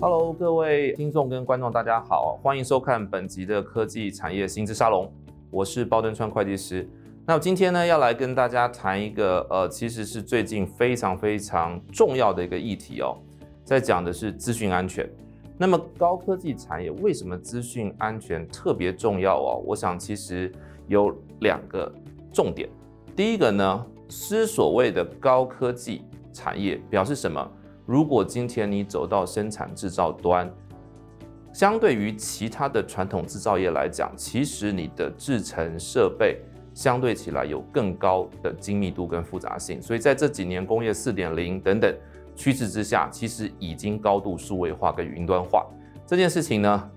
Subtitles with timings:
[0.00, 5.10] Hello，各位听众跟观众，大家好，欢迎收看本集的科技产业新知沙龙，
[5.50, 6.88] 我是包敦川会计师。
[7.26, 13.16] 那今天呢，要来跟大家谈一个呃，其实是最近非常非常重要的一个议题哦，
[13.64, 15.08] 在讲的是资讯安全。
[15.56, 19.62] 那么高科技产业为什么资讯安全特别重要哦？
[19.64, 20.52] 我想其实
[20.86, 21.90] 有两个
[22.30, 22.68] 重点。
[23.16, 26.02] 第一个呢，是所谓的高科技
[26.34, 27.50] 产业表示什么？
[27.86, 30.52] 如果今天你走到生产制造端，
[31.52, 36.40] 相对于其他的传统制造业来讲，其实你的制程设备
[36.74, 39.80] 相对起来有更高的精密度跟复杂性。
[39.80, 41.94] 所以在这几年工业四点零等等
[42.34, 45.64] 趋势之下，其实已经高度数位化跟云端化。
[46.04, 46.90] 这件事情呢，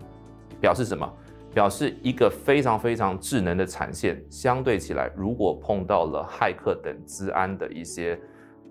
[0.60, 1.08] 表示什么？
[1.54, 8.20] 表示一个非常非常智能的产线，相对起来，如果碰到了骇客等资安的一些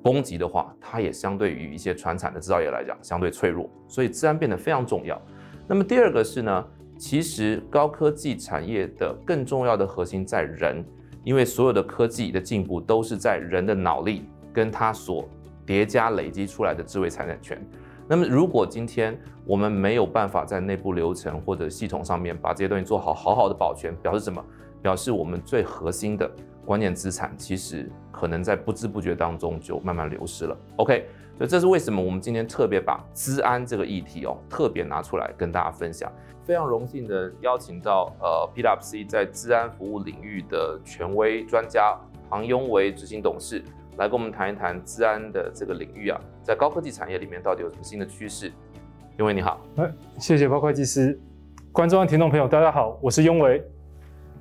[0.02, 5.20] 攻击的话，它也相对于一些传产的制造业来讲相对脆弱，所以资安变得非常重要。
[5.66, 6.64] 那么第二个是呢，
[6.96, 10.84] 其实高科技产业的更重要的核心在人，
[11.24, 15.28] 因为所有的科技的进步都是在人的脑力跟它所
[15.64, 17.60] 叠加累积出来的智慧财产权。
[18.08, 24.44] 那么如果今天我们没有办法在内部流程或者系统上面把这些东西做好，好好的保全，表示什么？
[24.82, 26.30] 表示我们最核心的
[26.64, 27.90] 关键资产其实。
[28.18, 30.56] 可能在不知不觉当中就慢慢流失了。
[30.76, 36.10] OK，所以这是为什么我们今天特别把资安这个议题哦，特别拿出来跟大家分享。
[36.42, 41.94] 非常荣幸的邀请到呃 PwC 在资安服务领域的权威专家
[42.30, 43.62] 庞雍维执行董事
[43.98, 48.50] 来跟我们谈一谈资安的这个领域啊，在高科技产业里面到底有什么新的趋势？
[49.18, 51.20] 雍维你好，哎，谢谢包会计师，
[51.70, 53.62] 观众和听众朋友大家好，我是雍维。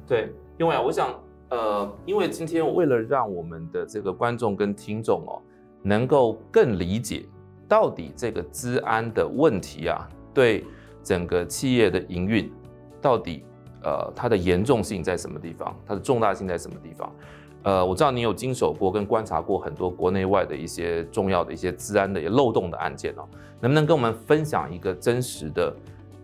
[0.07, 1.13] 对，因为啊，我想。
[1.47, 5.39] 呃，因为今天为了让我们的这个观众跟听众哦，
[5.83, 7.23] 能够更理解
[7.67, 10.65] 到底这个资安的问题啊，对
[11.03, 12.51] 整个企业的营运
[12.99, 13.45] 到底
[13.83, 17.15] 呃它的严重性在什么地方，它的重大性在什么地方？
[17.61, 23.23] 呃，我知道你有经手过跟观察过很多国内外的一些重要的一些资安的漏洞的案件哦，
[23.61, 25.75] 能不能跟我们分享一个真实的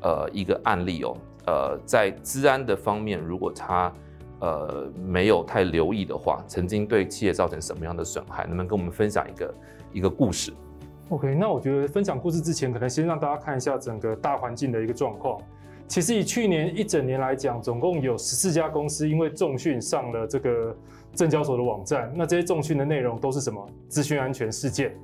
[0.02, 1.16] 呃一个案例哦？
[1.46, 3.92] 呃，在治安的方面，如果他
[4.40, 8.44] 呃，没有太留意的话，曾经对企业造成什么样的损害？
[8.44, 9.54] 能不能跟我们分享一个
[9.94, 10.52] 一个故事
[11.10, 15.40] ？OK，那我觉得分享故事之前，可能先让大家看一下整个大环境的一个状况。
[15.88, 20.76] 其实以去年一整年来讲，总共有十四家公司因为重讯上了这个
[21.14, 22.12] 证交所的网站。
[22.16, 23.64] 那这些重讯的内容都是什么？
[23.90, 24.96] 资讯安全事件。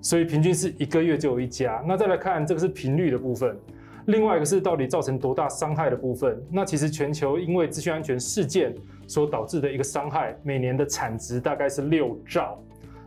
[0.00, 1.84] 所以平均是一个月就有一家。
[1.86, 3.56] 那再来看这个是频率的部分。
[4.06, 8.74] 另外一个是到底造成多大伤害的部分，那其实全球因为资讯安全事件
[9.06, 12.58] 所导致的一个伤害，每年的产值大概是六兆。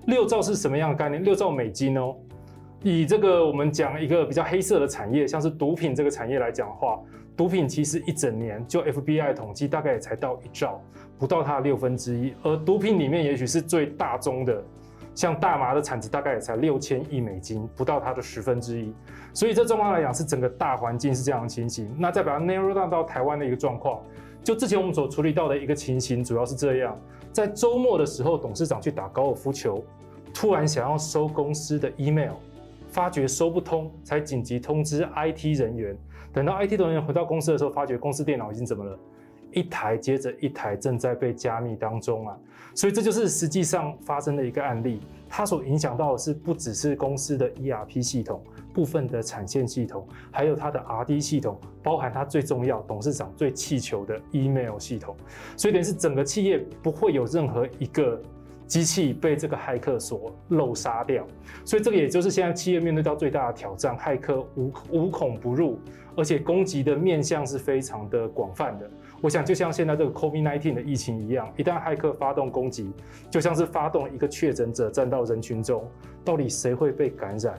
[0.07, 1.23] 六兆是什么样的概念？
[1.23, 2.15] 六兆美金哦。
[2.81, 6.99] 以这个我们讲一个比较黑色的产业，像是毒品这个产业来讲的话，
[7.35, 10.79] 毒品其实一整年就 FBI 统计大概也才到一兆，
[11.17, 12.33] 不到它的六分之一。
[12.43, 14.63] 而毒品里面也许是最大宗的。
[15.15, 18.93] 像大麻的产值大概也才六千亿美金，不到它的十分之一，
[19.33, 21.89] 所以这状况来讲是整个大环境是这样的情形。
[21.97, 24.01] 那再把它 narrow down 到台湾的一个状况，
[24.43, 26.99] 就之前我们所处理到的一个情形，主要是这样：
[27.31, 29.81] 在周末的时候，董事长去打高尔夫球，
[30.33, 32.33] 突然想要收公司的 email，
[32.89, 35.97] 发觉收不通，才紧急通知 IT 人员。
[36.33, 38.99] 等到 IT 人员回到公司的时候，发觉公司电脑已经怎么了？
[39.55, 42.37] 一台接着一台正在被加密当中啊，
[42.75, 44.99] 所以这就是实际上发生的一个案例。
[45.27, 48.41] 它所影响到的是不只是公司的 ERP 系统、
[48.73, 55.15] 部分的产线系统，还有它的 RD 系统，包含它最重要、董事长最气球的 email 系统。
[55.57, 58.21] 所以等于是整个企业不会有任何一个
[58.67, 61.25] 机器被这个骇客所漏杀掉。
[61.63, 65.79] 所以这个也就是现在企业面对到最大的挑战：骇客无无孔不入，
[66.15, 68.89] 而且攻击的面向是非常的广泛的。
[69.21, 72.91] 我想，就像现在这个 COVID-19 的疫情一样，一旦骇客发动攻击，
[73.31, 75.89] 就像是发动一个确诊者站到人群中，
[76.23, 77.57] 到底谁会被感染，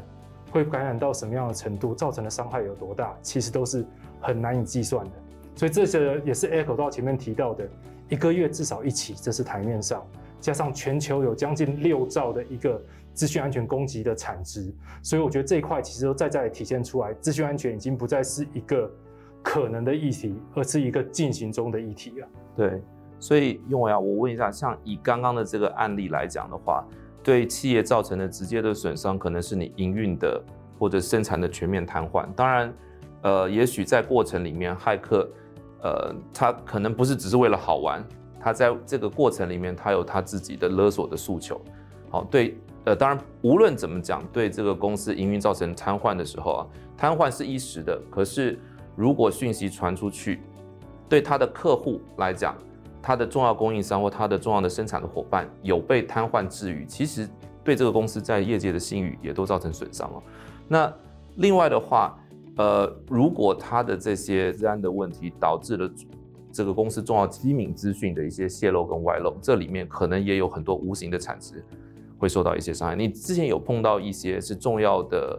[0.50, 3.85] 会感染到什么样的程度，造成的伤害有多大，其实都是
[4.20, 5.12] 很难以计算的。
[5.56, 7.67] 所以这些也是 echo 到前面提到的，
[8.11, 10.06] 一个月至少一起，这是台面上，
[10.41, 12.81] 加上全球有将近六兆的一个
[13.12, 14.73] 资讯安全攻击的产值，
[15.03, 18.91] 所以我觉得这一块其实都在在体现出来，资讯安全已经不再是一个。
[19.43, 22.27] 可能的议题，而是一个进行中的议题啊。
[22.56, 22.83] 对，
[23.21, 26.85] 所以雍维啊，我问一下，像以刚刚的这个案例来讲的话，
[27.23, 30.43] 对企业造成的直接的损伤，可能是你营运的
[30.81, 32.27] 或者生产的全面瘫痪。
[32.35, 32.75] 当然，
[33.23, 35.31] 呃，也许在过程里面，骇客，
[35.81, 38.05] 呃，他可能不是只是为了好玩，
[38.46, 41.60] 他在这个过程里面，他有他自己的勒索的诉求。
[42.08, 46.66] 好，对，呃，当然无论怎么讲，对这个公司营运造成瘫痪的时候啊，
[46.96, 48.56] 瘫痪是一时的，可是
[48.94, 50.43] 如果讯息传出去，
[51.08, 52.54] 对他的客户来讲，
[53.02, 57.28] 他的重要供应商或他的重要的生产的伙伴有被瘫痪治愈，其实
[57.64, 60.22] 对这个公司在业界的信誉也都造成损伤了。
[60.69, 60.94] 那
[61.38, 62.16] 另外的话，
[62.58, 65.90] 呃，如果他的这些资安的问题导致了
[66.56, 71.62] 这个公司重要机敏资讯的一些泄露跟外漏，这里面可能也有很多无形的产值
[72.17, 72.97] 会受到一些伤害。
[72.97, 75.38] 你之前有碰到一些是重要的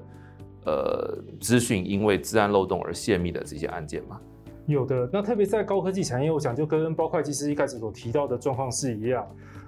[0.65, 4.21] 呃资讯因为治安漏洞而泄密的这些案件吗？
[4.67, 5.09] 有的。
[5.11, 9.25] 那特别在高科技产业，我想就跟包会计师一开始所提到的状况是一样。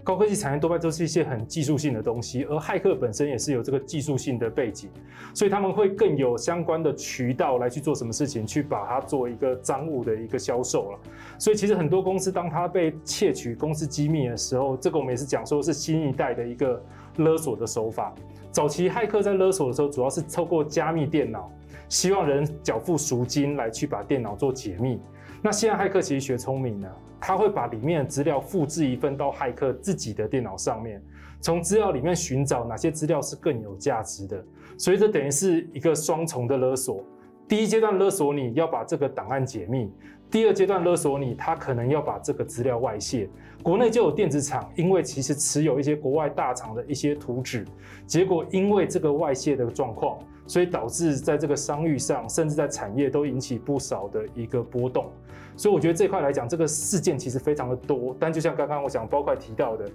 [0.09, 4.89] 高科技产业多半都是一些很技术性的东西，而骇客本身也是有这个技术性的背景，
[5.35, 10.99] 所以他们会更有相关的渠道来去做什么事情，去把它做一个赃物的一个销售了。
[11.37, 16.83] 所以其实很多公司当它被窃取公司机密的时候，这个我们也是讲说是新一代的一个
[17.17, 18.11] 勒索的手法。
[18.49, 21.51] 早期骇客在勒索的时候，主要是透过加密电脑，
[21.87, 24.99] 希望人缴付赎金来去把电脑做解密。
[25.41, 26.97] 那现在骇客其实学聪明了。
[27.21, 31.03] 他会把里面的资料复制一份到骇客自己的电脑上面，
[31.41, 34.41] 从资料里面寻找哪些资料是更有价值的，
[34.77, 37.03] 所以这等于是一个双重的勒索。
[37.45, 39.91] 第一阶段勒索你要把这个档案解密，
[40.31, 43.27] 第二阶段勒索你，他可能要把这个资料外泄。
[43.61, 47.65] 国内就有电子厂，因为其实持有一些国外大厂的一些图纸，
[48.05, 50.17] 结果因为这个外泄的状况，
[50.49, 55.11] 所以导致在这个商誉上，甚至在产业都引起不少的一个波动。
[55.55, 58.15] 所以我觉得这块来讲，这个事件其实非常的多。
[58.19, 59.85] 但就像刚刚我想包括提到的，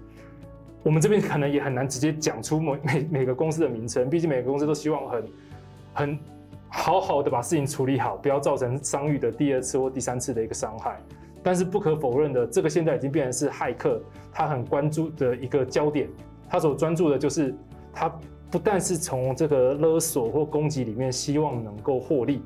[0.85, 5.25] 我们这边可能也很难直接讲出每每每个公司的名称，毕竟每个公司都希望很
[5.93, 6.19] 很
[6.69, 11.01] 好好的把事情处理好，不要造成商誉的第二次或第三次的一个伤害。
[11.43, 14.01] 但是不可否认的，这个现在已经变成是骇客
[14.33, 16.09] 他很关注的一个焦点。
[16.49, 17.53] 他所专注的就是
[17.93, 18.09] 他
[18.55, 22.41] 不但是从这个勒索或攻击里面希望能够获利。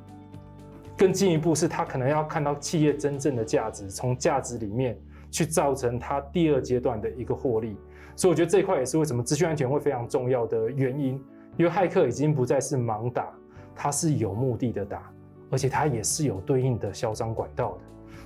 [0.96, 4.98] 更进一步是，他可能要看到企业真正的价值，从价值里面
[5.30, 7.76] 去造成他第二阶段的一个获利。
[8.16, 11.22] 所以我觉得这一块也是为什么资讯安全会非常重要的原因，
[11.58, 13.28] 因为骇客已经不再是盲打，
[13.76, 15.12] 他是有目的的打，
[15.50, 17.78] 而且他也是有对应的销赃管道的。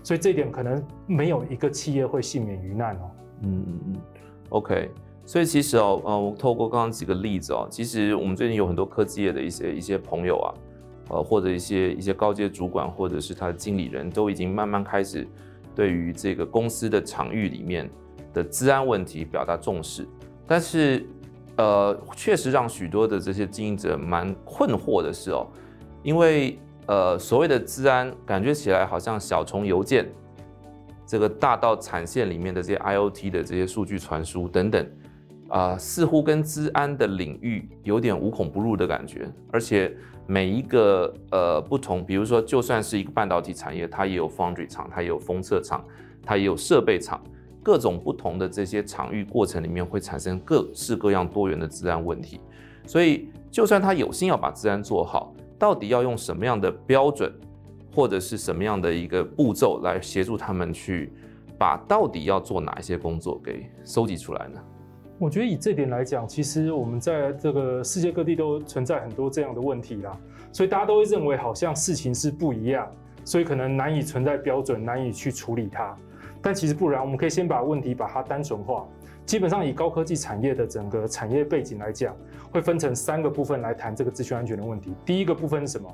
[0.04, 3.10] 所以这一点可能没有一个企业会幸免于难哦。
[3.40, 3.96] 嗯嗯嗯
[4.50, 4.88] ，OK。
[5.24, 10.54] 所以其实哦，呃，我透过刚刚几个例子哦，其实我们最近有很多科技业的一些一些朋友啊。
[11.10, 15.26] 呃，或者一些一些高阶主管，或者是他的经理人都已经慢慢开始
[15.74, 17.90] 对于这个公司的场域里面
[18.32, 20.06] 的治安问题表达重视，
[20.46, 21.04] 但是
[21.56, 25.46] 呃，确实让许多的这些经营者蛮困惑的是哦，
[26.02, 30.08] 因为呃，所谓的治安感觉起来好像小虫邮件，
[31.04, 34.86] 这个大到产线里面的这些 IoT 的这些数据传输等等，
[35.52, 39.94] 啊、似乎跟资安的领域有点无孔不入的感觉，而且。
[40.24, 45.84] 每一个呃不同，比如说，就算是一个半导体产业，它也有 foundry 厂，它也有封测厂，
[46.24, 47.20] 它也有设备厂，
[47.60, 52.40] 各种不同的这些场域过程里面会产生各式各样多元的治安问题。
[52.86, 57.30] 所以，就算他有心要把治安做好，到底要用什么样的标准，
[57.92, 61.12] 或者是什么样的一个步骤来协助他们去
[61.58, 64.60] 把到底要做哪一些工作给收集出来呢？
[65.22, 70.18] 我觉得以这点来讲，其实我们在这个世界各地都存在很多这样的问题啦，
[70.52, 72.90] 所以大家都会认为好像事情是不一样，
[73.24, 75.96] 所以可能难以存在标准，难以去处理它。
[76.42, 78.84] 但其实不然，我们可以先把问题把它单纯化。
[79.24, 82.16] 基本上以高科技产业的整个产业背景来讲，
[82.50, 84.92] 会分成三个部分来谈这个资讯安全的问题。
[85.06, 85.88] 第一个部分是什么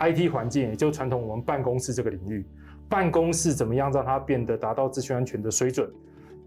[0.00, 2.44] ？IT 环境，也就传统我们办公室这个领域，
[2.90, 5.90] 办公室怎么样让它变得达到资讯安全的水准？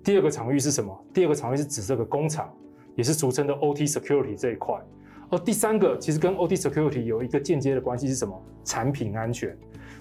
[0.03, 1.05] 第二个场域是什么？
[1.13, 2.51] 第二个场域是指这个工厂，
[2.95, 4.75] 也是俗称的 OT security 这一块。
[5.29, 8.41] 而第三个其实跟 OT security 有一个间接的关系是什么？
[8.63, 9.55] 产品安全，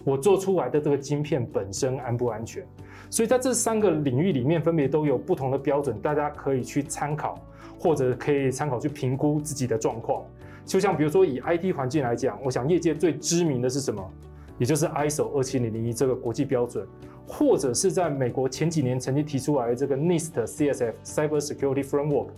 [0.05, 2.67] 我做出来的这个晶片本身安不安全？
[3.11, 7.35] 所以在这三个领域里面，分别都有不同的标准，大家可以去参考，
[7.79, 10.25] 或者可以参考去评估自己的状况。
[10.65, 14.11] 就像比如说以 IT 环境来讲，我想业界最知名的是什么？
[14.59, 16.87] 也就是 ISO 二七零零一这个国际标准。
[17.31, 22.29] 或者是在美国前几年曾经提出来的这个 NIST CSF Cyber Security Framework，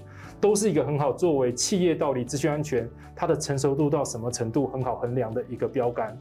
[0.41, 6.19] 都是一个很好作为企业到底资讯安全它的成熟度到什么程度很好衡量的一个标杆。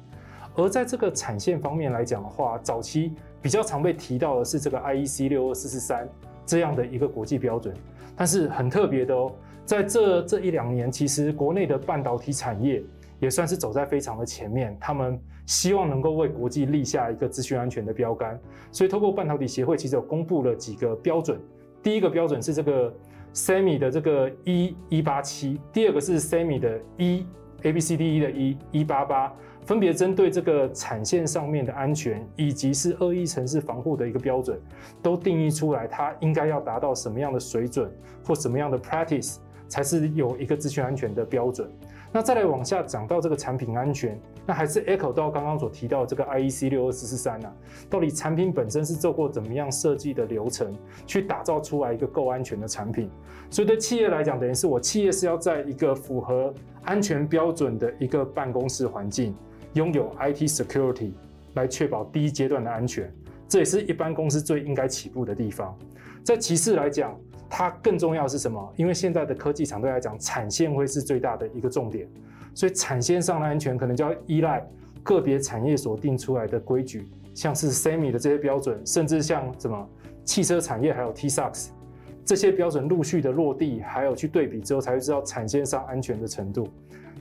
[0.56, 6.08] 而在这个产线方面来讲的话，早期比较常被提到的是这个 IEC 六二四四三
[6.46, 7.74] 这样的一个国际标准。
[8.16, 9.34] 但是很特别的哦，
[9.66, 12.84] 在这这一两年，其实国内的半导体产业
[13.20, 15.20] 也算是走在非常的前面，他们。
[15.50, 18.40] 希望能够为国际立下一个资讯安全的标杆，
[18.72, 21.42] 所以透过半导体协会，其实有公布了几个标准。
[21.82, 22.94] 第一个标准是这个
[23.34, 27.26] Semi 的这个 E 一八七，第二个是 Semi 的 E
[27.64, 29.34] A B C D E 的 E 一八八，
[29.66, 34.62] 分别针对这个产线上面的安全，以及是恶意程式防护的一个标准，
[35.02, 37.92] 都定义出来，它应该要达到什么样的水准
[38.24, 39.38] 或什么样的 practice，
[39.68, 41.68] 才是有一个资讯安全的标准。
[42.12, 47.54] 那再来往下讲到这个产品安全，那还是 echo 到刚刚所提到的这个 IEC 六二四四三啊，
[47.88, 50.76] 到底产品本身是做过怎么样设计的流程，
[51.06, 53.12] 去打造出来一个够安全的产品？
[53.52, 56.52] 所以对企业来讲，等于是我企业是要在一个符合
[56.82, 59.36] 安全标准的一个办公室环境，
[59.74, 61.12] 拥有 IT security
[61.54, 63.14] 来确保第一阶段的安全，
[63.48, 65.78] 这也是一般公司最应该起步的地方。
[66.24, 67.16] 在其次来讲。
[67.52, 68.74] 它更重要是什么？
[68.76, 72.08] 因为现在的科技厂对来讲，产线会是最大的一个重点，
[72.60, 74.68] 所以产线上的安全可能就要依赖
[75.02, 79.90] 个别产业所定出来的规矩，像是 SEMI 的这些标准，甚至像什么
[80.26, 81.70] 汽车产业还有 tsax
[82.26, 86.68] 这些标准陆续的落地，还有去对比之后，才会知道产线上安全的程度。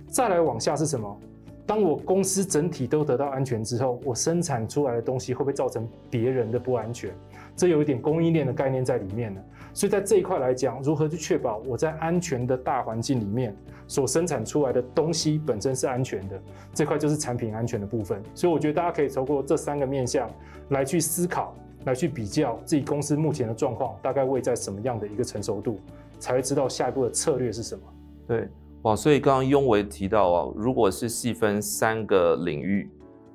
[0.09, 1.17] 再来往下是什么？
[1.65, 7.13] 当我公司整体都得到安全之后，我生产出来的东西会不会造成别人的不安全？
[7.59, 9.41] 这有一点供应链的概念在里面呢。
[9.75, 13.55] 所以在这一块来讲，如何去确保我在安全的大环境里面
[13.87, 16.41] 所生产出来的东西本身是安全的，
[16.73, 18.23] 这块就是产品安全的部分。
[18.35, 20.29] 所以我觉得大家可以透过这三个面向
[20.71, 25.79] 来去思考，来去比较自己公司目前的状况，大概位在什么样的一个成熟度，
[26.19, 27.83] 才会知道下一步的策略是什么。
[28.27, 28.49] 对，
[28.83, 32.91] 哇，所以刚刚雍维提到啊，如果是细分三个领域，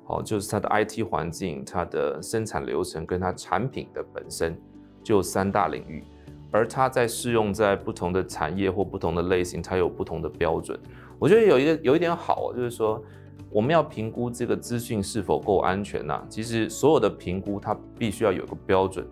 [0.06, 4.56] 哦，就是它的 IT 环境、它的生产流程跟它产品的本身，
[5.02, 6.04] 就三大领域。
[6.50, 10.78] 而它在适用在不同的产业或不同的类型，它有不同的标准。
[11.18, 13.02] 我觉得有一个有一点好，就是说
[13.50, 16.24] 我们要评估这个资讯是否够安全呐。
[16.28, 19.04] 其实所有的评估它必须要有个标准，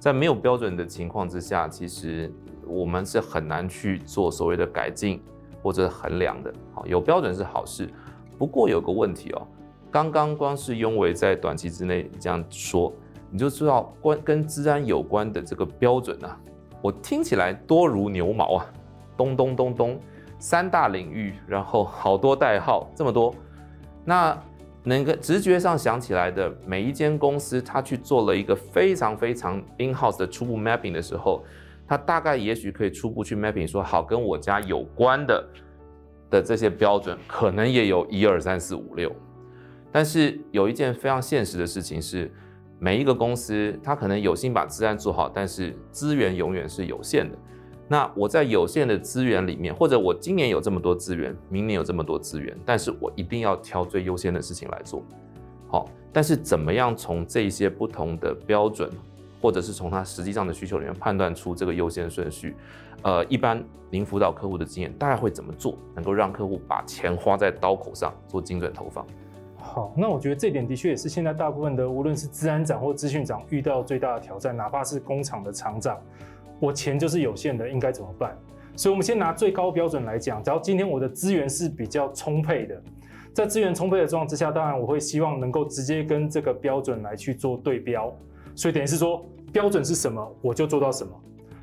[0.00, 2.32] 在没有标准的情况之下，其实
[2.66, 5.22] 我们是很难去做所谓的改进
[5.62, 6.52] 或者衡量的。
[6.72, 7.88] 好，有标准是好事，
[8.36, 9.46] 不过有个问题哦，
[9.90, 12.92] 刚刚光是雍维在短期之内这样说，
[13.30, 16.38] 你就知道关跟治安有关的这个标准啊。
[16.82, 18.66] 我听起来多如牛毛啊，
[19.16, 20.00] 咚咚咚咚，
[20.38, 23.34] 三大领域，然后好多代号，这么多。
[24.04, 24.38] 那
[24.84, 31.42] 能个直觉上想起来的，每一间公司，它去做了一个非常非常 in-house 的初步 mapping 的时候，
[31.86, 35.48] 他大概也许可以初步去 mapping 说，好，跟我家有关的
[36.30, 39.10] 的这些标准，可能也有一二三四五六。
[39.98, 42.30] 但是有一件非常现实的事情是。
[42.78, 47.36] 每一个公司，它可能有心把资安做好，但是资源永远是有限的。
[47.88, 55.02] 那我在有限的资源里面，或者我今年有这么多资源，明年有这么多资源，但是我一定要挑最优先的事情来做。
[55.66, 58.88] 好，但是怎么样从这些不同的标准，
[59.42, 62.54] 或者是从它实际上的需求里面判断出这个优先顺序？
[63.02, 69.04] 呃，一般您辅导客户的经验，大概会怎么做，能够让客户把钱花在刀口上，做精准投放？
[69.70, 76.00] 好，那我觉得这点的确也是现在大部分的，无论是治安长或资讯长遇到最大的挑战，哪怕是工厂的厂长，
[76.58, 78.34] 我钱就是有限的，应该怎么办？
[78.74, 82.82] 所以，我们先拿最高标准来讲，只要今天我的资源是比较充沛的，
[83.34, 88.10] 在资源充沛的状况之下，当然我会希望能够直接跟这个标准来去做对标。
[88.56, 89.22] 所以，等于是说，
[89.52, 91.12] 标准是什么，我就做到什么。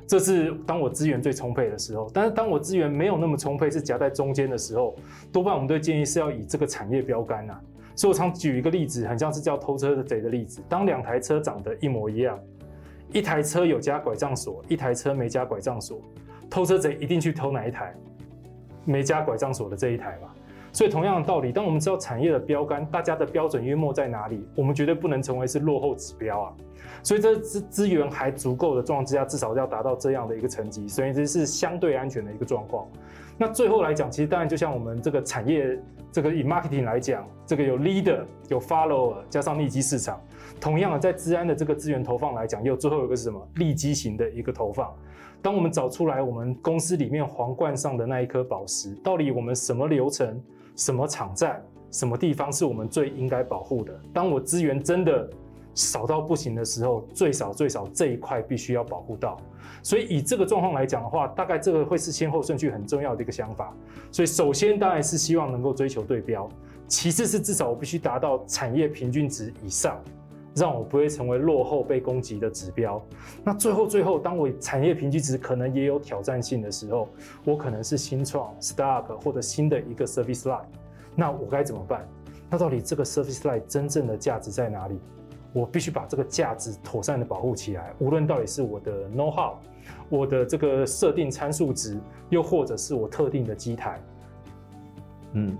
[0.06, 2.08] 这是当我资源最充沛的时候。
[2.14, 4.94] 但是，当我资源没有那么充沛，是夹在中间的时候，
[5.32, 7.60] 多半我们都建议是要以这个产业标杆啊。
[7.96, 10.62] 所以我常举一个例子，很像是叫偷车的贼的例子。
[10.68, 12.38] 当两台车长得一模一样，
[13.10, 15.98] 一台车有加拐杖锁，一台车没加拐杖锁，
[16.50, 17.94] 偷车贼一定去偷哪一台？
[18.84, 20.28] 没加拐杖锁的这一台嘛。
[20.72, 26.52] 所以同样的道理，当我们知道产业的标杆，大家的标准约莫在哪里，我们绝对不能成为是落后指标啊。
[27.02, 32.86] 所以这资资源还足够的状况之下，至少要达到这样的一个成绩，所以这是相对安全的一个状况。
[33.38, 35.78] 那最后来讲，其实当然就像我们这个产业。
[36.12, 40.18] 这个以 marketing 来讲，这个有 leader 有 follower 加上利基市场，
[40.58, 44.90] 同样的在资安的这个资源投放来讲，又最后有个是什么利基型的一个投放。
[45.42, 50.42] 当我们找出来我们公司里面皇冠上的那一颗宝石，到底我们什么流程、
[50.74, 53.92] 什么场站、什么地方是我们最应该保护的？
[54.14, 55.28] 当我资源真的
[55.76, 59.36] 少到不行的时候，最少最少这一块必须要保护到。
[59.82, 63.72] 所以以这个状况来讲的话，大概这个会是先后顺序很重要的一个想法。
[64.10, 66.48] 所以首先当然是希望能够追求对标，
[66.88, 70.02] 其次是至少我必须达到产业平均值以上，
[70.54, 73.00] 让我不会成为落后被攻击的指标。
[73.44, 77.08] 那最后最后，当我产业平均值可能也有挑战性的时候，
[77.44, 80.64] 我可能是新创 startup 或者新的一个 service line，
[81.14, 82.08] 那我该怎么办？
[82.48, 84.98] 那到底这个 service line 真正的价值在哪里？
[85.56, 89.54] 我必须把这个价值妥善的保护起来，无论到底是我的 know how，
[90.10, 91.98] 我的这个设定参数值，
[92.28, 93.98] 又或者是我特定的机台。
[95.32, 95.56] 嗯，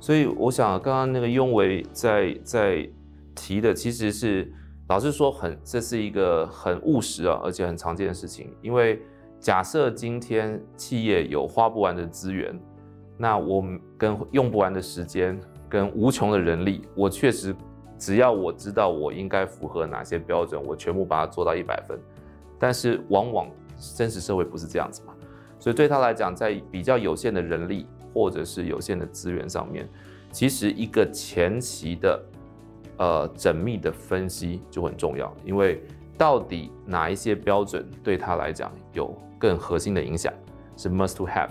[0.00, 2.88] 所以我想刚刚那个雍维在在
[3.34, 4.50] 提的，其实是
[4.88, 8.50] 老实说很，这是一个很务实啊，而且很常见的事情。
[8.62, 9.02] 因为
[9.38, 12.58] 假设今天企业有花不完的资源，
[13.18, 15.38] 那我们跟用不完的时间，
[15.68, 17.54] 跟无穷的人力，我确实。
[17.98, 21.98] 只要我知道我应该符合哪些标准，我全部把它做到一百分。
[22.58, 23.50] 但是往往
[23.96, 25.14] 真实社会不是这样子嘛，
[25.58, 29.88] 所以对他来讲，在比较有限的人力或者是有限的资源上面，
[30.32, 32.22] 其实一个前期的
[32.98, 35.30] 呃缜密的分析就很重要。
[35.44, 35.82] 因为
[36.16, 40.32] 到底哪一些标准对他来讲有更核心的影响，
[40.78, 41.48] 是 must to have；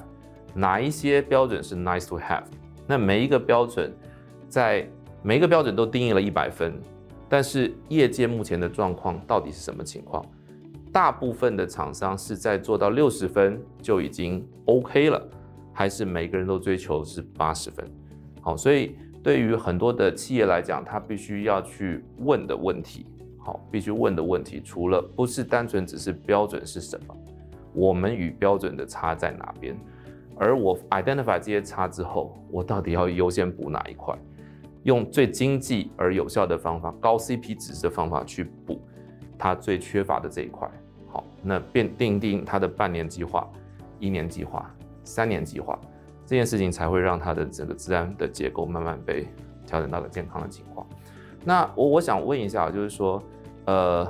[0.55, 2.45] 哪一些标准是 nice to have。
[2.87, 3.95] 那每一个标准
[4.49, 4.89] 在
[5.25, 6.79] 每一个标准都定义了一百分，
[7.27, 10.24] 但是业界目前的状况到底是什么情况？
[10.94, 15.20] 大部分的厂商是在做到六十分就已经 OK 了，
[15.74, 17.84] 还是每个人都追求是八十分？
[18.39, 23.08] 好，所以对于很多的企业来讲，他必须要去问的问题，
[23.39, 27.17] 好，必须问的问题，除了不是单纯只是标准是什么，
[27.74, 29.75] 我们与标准的差在哪边？
[30.38, 34.15] 而我 identify 这些差之后，我到底要优先补哪一块？
[34.85, 38.79] 用最经济而有效的方法，高 CP 值的方法去补
[39.35, 40.69] 它最缺乏的这一块。
[41.07, 43.49] 好，那便定定它的半年计划、
[43.99, 44.71] 一年计划、
[45.03, 45.79] 三年计划，
[46.23, 49.27] 这件事情才会让它的整个资安的结构慢慢被
[49.65, 50.85] 调整到了健康的情况。
[51.43, 53.19] 那我我想问一下，就是说，
[53.65, 54.07] 呃，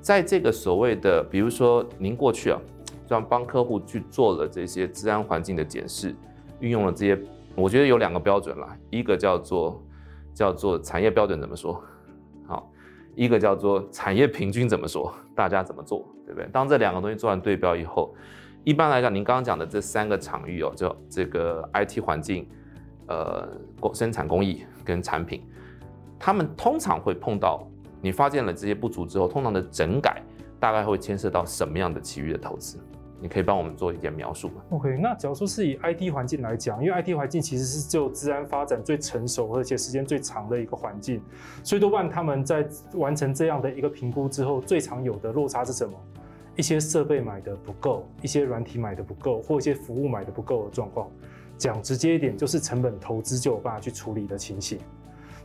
[0.00, 2.60] 在这个所谓的，比如说您过去啊，
[3.06, 6.16] 这样帮客户去做了这些治安环境的检视，
[6.58, 7.16] 运用了这些，
[7.54, 9.80] 我觉得有两个标准啦，一个叫做。
[10.36, 11.82] 叫做产业标准怎么说？
[12.46, 12.70] 好，
[13.14, 15.10] 一个叫做产业平均怎么说？
[15.34, 16.46] 大家怎么做，对不对？
[16.52, 18.14] 当这两个东西做完对标以后，
[18.62, 22.46] 一般来讲，您刚刚讲的这三个场域哦，就这个 IT 环境、
[23.08, 23.48] 呃，
[23.80, 25.42] 工生产工艺跟产品，
[26.18, 27.66] 他们通常会碰到
[28.02, 30.20] 你发现了这些不足之后，通常的整改
[30.60, 32.78] 大概会牵涉到什么样的其余的投资？
[33.20, 41.22] 你可以帮我们做一点描述吗？OK，那假如说是以 IT 环境来讲，因为 IT 环境其实是就治安发展最成熟而且时间最长的一个环境，
[41.64, 45.94] 所以多半他们在完成这样的一个评估之后，最常有的落差是什么？
[46.56, 51.08] 一些设备买的不够，一些软体买的不够，或一些服务买的不够的状况。
[51.58, 54.78] 讲直接一点，就是成本投资就有办法去处理的情形。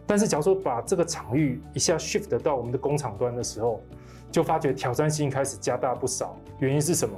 [0.06, 3.82] 但是假如说把这个场域一下 shift 到我们的工厂端的时候，
[4.30, 6.36] 就发觉挑战性开始加大不少。
[6.60, 7.16] 原因是什么？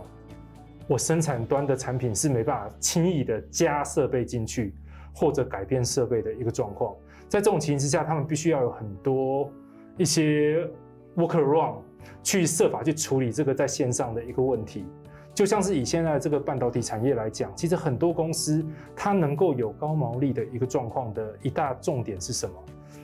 [0.87, 4.75] 我生产端的产品是没办法轻易的加设备进去，
[5.15, 6.93] 或者改变设备的一个状况。
[7.29, 9.49] 在这种情形之下，他们必须要有很多
[9.97, 10.69] 一些
[11.15, 11.77] workaround
[12.21, 14.85] 去设法去处理这个在线上的一个问题。
[15.33, 18.63] 就像是以现在这个半导体产业来讲，其实很多公司
[18.95, 22.53] 它能够有高毛利的一个状况的一大重点是什么？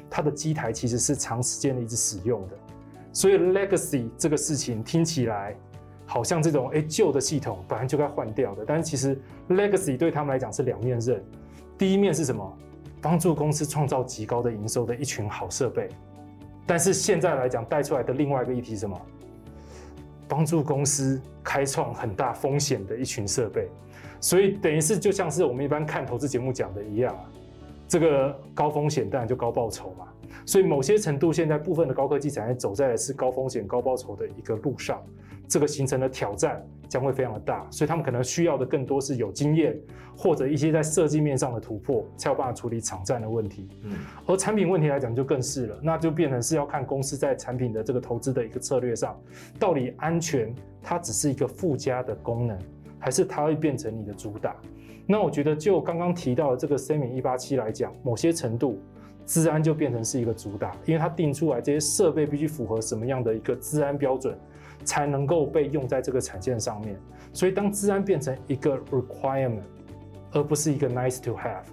[0.09, 2.55] 它的机台其实是长时间的一直使用的，
[3.13, 5.55] 所以 legacy 这个事情听起来。
[6.09, 9.15] 好像这种哎旧的系统本来就该换掉的，但是其实
[9.49, 11.23] legacy 对他们来讲是两面刃。
[11.77, 12.57] 第一面是什么？
[12.99, 15.87] 帮助公司创造极高的营收的一群好设备。
[16.65, 18.99] 但是现在来讲带出来的另外一个议题是什么？
[20.27, 23.67] 帮助公司开创很大风险的一群设备。
[24.19, 27.15] 所以等于是就像是我们一般看投资节目讲的一样，
[27.87, 30.07] 这个高风险当然就高报酬嘛。
[30.43, 34.99] 所以某些程度，现在部分的高科技产业走在的是高风险高报酬的一个路上。
[35.49, 39.75] 这个形成的挑战将会非常的大，所以他们可能需要的更多是有经验
[40.15, 43.67] 或者一些在设计面上的突破，才有办法处理场站的问题。
[43.81, 43.93] 嗯，
[44.27, 49.19] 而产品问题来讲就更是了，那就变成是要看公司在产品的这个投资的一个策略上，
[49.57, 52.55] 到底安全它只是一个附加的功能，
[52.99, 54.55] 还是它会变成你的主打？
[55.07, 58.79] 那我觉得就刚刚提到的这个 SAMI 187来讲，某些程度
[59.25, 64.37] 治安就变成是一个主打，因为它定出来这些设备必须符合什么样的一个治安标准。
[64.83, 66.97] 才能够被用在这个产线上面，
[67.33, 69.61] 所以当治安变成一个 requirement，
[70.31, 71.63] 而不是一个 nice to have，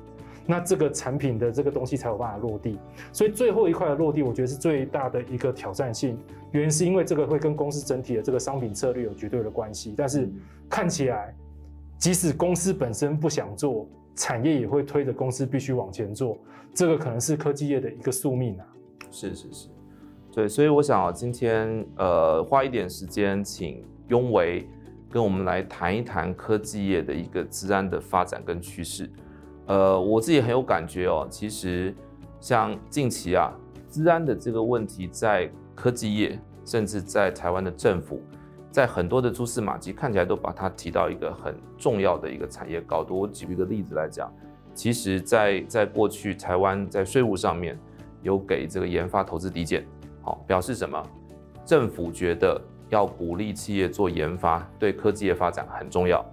[0.46, 2.78] 那这个产品的这个东西才有办法落地。
[3.12, 6.18] 所以最后一块的落地，我觉得是最大的一个挑战性。
[6.52, 9.94] 原因是因为这个会跟公司整体的这个商品策略有绝对的关系。
[9.96, 10.28] 但是
[10.68, 11.34] 看起来，
[11.98, 16.38] 即使公司本身不想做，产业也会推着公司必须往前做。
[16.74, 18.66] 这个可能是科技业的一个宿命啊。
[19.10, 19.68] 是是是。
[20.36, 24.68] 对，所以我想今天呃花一点时间，请雍维
[25.08, 29.10] 跟我们来谈一谈科技业的一个资安的发展跟趋势。
[29.64, 31.94] 呃，我自己很有感觉哦，其实
[32.38, 33.50] 像近期啊，
[33.88, 38.20] 资安的这个问题在科技业，甚至在台湾的政府，
[38.70, 43.18] 在很多的蛛丝马迹看起来都把它提到一个很重要的一个产业高度。
[43.18, 44.30] 我举一个例子来讲，
[44.74, 47.74] 其实在，在在过去台湾在税务上面
[48.20, 49.82] 有给这个研发投资抵减，
[50.26, 51.00] 好，表示什么？
[51.64, 56.24] 政府觉得要鼓励企业做研发，对科技业发展很重要。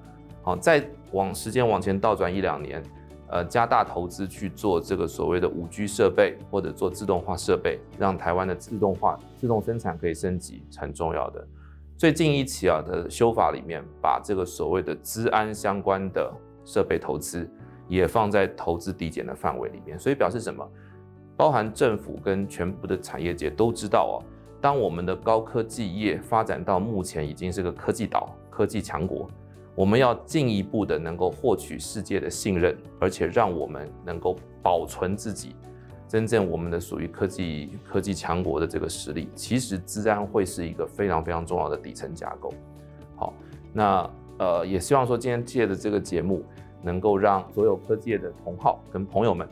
[0.41, 2.81] 好，再往时间往前倒转一两年。
[3.27, 11.47] 呃，加大投资去做这个所谓的五 G 设备，或者做自动化设备，让台湾的自动化、自动生产可以升级，很重要的。
[11.95, 16.31] 最近一期啊的修法里面，把这个所谓的资安相关的
[16.65, 17.47] 设备投资
[17.87, 20.67] 也放在投资抵减的范围里面，所以表示什么？
[21.35, 24.23] 包含政府跟全部的产业界都知道哦，
[24.61, 29.27] 当我们的高科技业发展到目前已经是个科技岛、科技强国。
[29.75, 35.55] 我们要进一步的能够获取世界的信任，而且让我们能够保存自己
[36.07, 39.27] 真正我们的属于科技科技强国的这个实力。
[39.33, 42.53] 其实自然会是一个非常非常重要的底层架构。
[43.15, 43.33] 好，
[43.73, 46.43] 那呃也希望说今天借的这个节目，
[46.83, 49.49] 能够让所有科技业的同好跟朋友们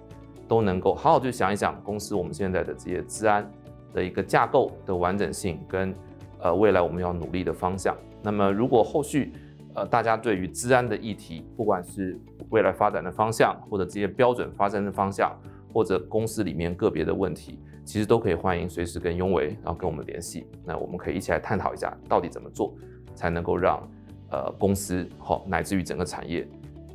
[0.52, 3.50] 都能够好好去想一想公司我们现在的这些资安
[3.94, 5.96] 的一个架构的完整性跟
[6.40, 7.96] 呃未来我们要努力的方向。
[8.22, 9.32] 那么如果后续
[9.74, 15.34] 呃，大家对于资安的议题，不管是未来发展的方向，或者这些标准发展的方向，
[15.74, 20.46] 或者公司里面个别的问题，其实都可以欢迎随时跟雍维，然后跟我们联系。
[20.66, 22.76] 那我们可以一起来探讨一下，到底怎么做
[23.16, 23.82] 才能够让
[24.30, 26.46] 呃公司好乃至于整个产业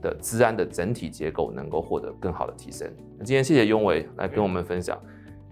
[0.07, 2.89] 的治安的整体结构能够获得更好的提升。
[3.19, 4.97] 那今天谢谢雍维来跟我们分享，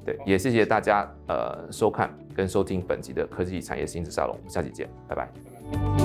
[0.04, 6.03] 对，也谢谢大家呃收看跟收听本集的科技产业新知沙龙，我们下期见，拜拜。